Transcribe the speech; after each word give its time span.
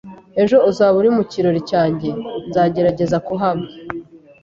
"Ejo 0.41 0.57
uzaba 0.69 0.95
uri 1.01 1.09
mu 1.17 1.23
kirori 1.31 1.61
cyanjye?" 1.69 2.09
"Nzagerageza 2.49 3.17
kuhaba." 3.27 3.63